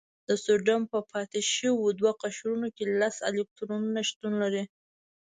د 0.29 0.29
سوډیم 0.43 0.81
په 0.93 0.99
پاتې 1.11 1.39
شوي 1.55 1.89
دوه 1.99 2.11
قشرونو 2.21 2.67
کې 2.75 2.83
لس 2.99 3.15
الکترونونه 3.29 3.99
شتون 4.09 4.33
لري. 4.43 4.63